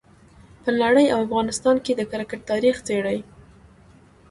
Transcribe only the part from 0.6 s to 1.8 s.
په نړۍ او افغانستان